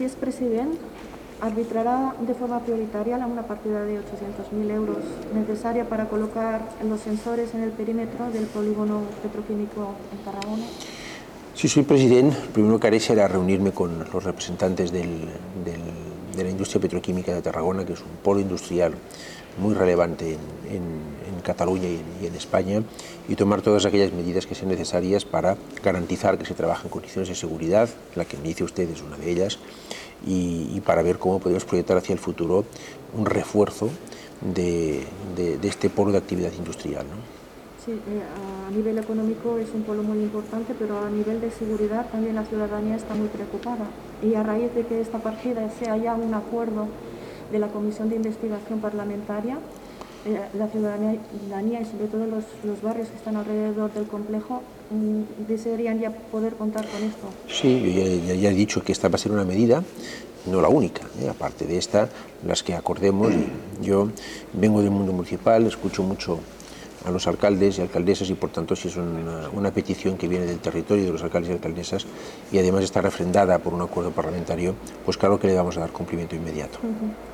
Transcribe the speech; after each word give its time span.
si 0.00 0.06
es 0.06 0.12
president, 0.14 0.72
arbitrará 1.42 2.14
de 2.26 2.32
forma 2.32 2.60
prioritaria 2.60 3.18
una 3.18 3.42
partida 3.42 3.84
de 3.84 3.98
800.000 3.98 4.70
euros 4.70 4.96
necesaria 5.34 5.84
para 5.84 6.08
colocar 6.08 6.62
los 6.88 7.00
sensores 7.00 7.52
en 7.52 7.60
el 7.64 7.70
perímetro 7.70 8.30
del 8.30 8.44
polígono 8.46 9.02
petroquímico 9.22 9.92
en 10.10 10.24
Tarragona. 10.24 10.64
Si 11.54 11.68
soy 11.68 11.82
presidente, 11.82 12.34
lo 12.46 12.50
primero 12.50 12.80
que 12.80 12.86
haré 12.86 12.98
será 12.98 13.28
reunirme 13.28 13.72
con 13.72 13.98
los 14.10 14.24
representantes 14.24 14.90
del- 14.90 15.28
del- 15.66 16.34
de 16.34 16.44
la 16.44 16.48
industria 16.48 16.80
petroquímica 16.80 17.34
de 17.34 17.42
Tarragona, 17.42 17.84
que 17.84 17.92
es 17.92 18.00
un 18.00 18.16
polo 18.24 18.40
industrial 18.40 18.94
muy 19.58 19.74
relevante 19.74 20.34
en, 20.34 20.74
en- 20.76 21.10
en 21.34 21.40
Cataluña 21.42 21.88
y 21.88 21.96
en, 21.96 22.04
y 22.22 22.26
en 22.26 22.34
España, 22.34 22.82
y 23.28 23.34
tomar 23.36 23.62
todas 23.62 23.84
aquellas 23.86 24.12
medidas 24.12 24.46
que 24.46 24.54
sean 24.54 24.68
necesarias 24.70 25.24
para 25.24 25.56
garantizar 25.82 26.36
que 26.38 26.44
se 26.44 26.54
trabaja 26.54 26.82
en 26.84 26.90
condiciones 26.90 27.28
de 27.28 27.34
seguridad, 27.34 27.88
la 28.14 28.24
que 28.24 28.36
me 28.36 28.44
dice 28.44 28.64
usted 28.64 28.88
es 28.90 29.02
una 29.02 29.16
de 29.16 29.30
ellas, 29.30 29.58
y, 30.26 30.70
y 30.74 30.80
para 30.80 31.02
ver 31.02 31.18
cómo 31.18 31.38
podemos 31.38 31.64
proyectar 31.64 31.96
hacia 31.96 32.12
el 32.12 32.18
futuro 32.18 32.64
un 33.16 33.24
refuerzo 33.26 33.88
de, 34.42 35.04
de- 35.36 35.58
de 35.58 35.68
este 35.68 35.88
polo 35.90 36.12
de 36.12 36.18
actividad 36.18 36.52
industrial. 36.58 37.06
¿no? 37.08 37.16
Sí, 37.84 37.92
eh, 37.92 38.20
a 38.68 38.70
nivel 38.70 38.98
económico 38.98 39.56
es 39.56 39.68
un 39.74 39.82
polo 39.82 40.02
muy 40.02 40.18
importante, 40.18 40.74
pero 40.78 40.98
a 41.00 41.08
nivel 41.08 41.40
de 41.40 41.50
seguridad 41.50 42.06
también 42.10 42.34
la 42.34 42.44
ciudadanía 42.44 42.96
está 42.96 43.14
muy 43.14 43.28
preocupada. 43.28 43.86
Y 44.22 44.34
a 44.34 44.42
raíz 44.42 44.74
de 44.74 44.84
que 44.86 45.00
esta 45.00 45.18
partida 45.18 45.70
sea 45.78 45.96
ya 45.96 46.14
un 46.14 46.34
acuerdo 46.34 46.88
de 47.50 47.58
la 47.58 47.68
Comisión 47.68 48.08
de 48.08 48.16
Investigación 48.16 48.80
Parlamentaria, 48.80 49.58
eh, 50.26 50.38
la 50.58 50.68
ciudadanía 50.68 51.80
y 51.80 51.84
sobre 51.84 52.06
todo 52.06 52.26
los, 52.26 52.44
los 52.64 52.82
barrios 52.82 53.08
que 53.08 53.16
están 53.16 53.36
alrededor 53.36 53.92
del 53.94 54.06
complejo 54.06 54.62
mm, 54.90 55.46
desearían 55.48 55.98
ya 55.98 56.10
poder 56.10 56.54
contar 56.54 56.84
con 56.86 57.02
esto. 57.02 57.26
Sí, 57.48 57.80
yo 57.94 58.02
ya, 58.02 58.26
ya- 58.26 58.34
ya 58.34 58.50
he 58.50 58.54
dicho 58.54 58.82
que 58.82 58.92
esta 58.92 59.08
va 59.08 59.14
a 59.14 59.18
ser 59.18 59.32
una 59.32 59.44
medida, 59.44 59.82
no 60.46 60.60
la 60.60 60.68
única, 60.68 61.02
¿eh? 61.22 61.28
aparte 61.28 61.66
de 61.66 61.78
esta, 61.78 62.08
las 62.46 62.62
que 62.62 62.74
acordemos. 62.74 63.32
Yo 63.82 64.08
vengo 64.52 64.82
del 64.82 64.90
mundo 64.90 65.12
municipal, 65.12 65.66
escucho 65.66 66.02
mucho 66.02 66.38
a 67.06 67.10
los 67.10 67.26
alcaldes 67.26 67.78
y 67.78 67.80
alcaldesas 67.80 68.28
y 68.28 68.34
por 68.34 68.50
tanto 68.50 68.76
si 68.76 68.88
es 68.88 68.96
una, 68.98 69.48
una 69.54 69.70
petición 69.70 70.18
que 70.18 70.28
viene 70.28 70.44
del 70.44 70.58
territorio 70.58 71.04
de 71.06 71.12
los 71.12 71.22
alcaldes 71.22 71.48
y 71.48 71.52
alcaldesas 71.54 72.04
y 72.52 72.58
además 72.58 72.84
está 72.84 73.00
refrendada 73.00 73.58
por 73.58 73.72
un 73.72 73.80
acuerdo 73.80 74.10
parlamentario, 74.10 74.74
pues 75.06 75.16
claro 75.16 75.40
que 75.40 75.46
le 75.46 75.54
vamos 75.54 75.78
a 75.78 75.80
dar 75.80 75.92
cumplimiento 75.92 76.36
inmediato. 76.36 76.78